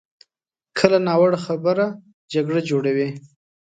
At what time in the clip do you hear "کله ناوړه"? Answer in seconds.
0.77-1.39